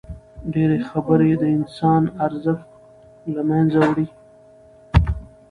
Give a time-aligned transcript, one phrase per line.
[0.53, 2.67] ډېري خبري د انسان ارزښت
[3.33, 4.07] له منځه وړي.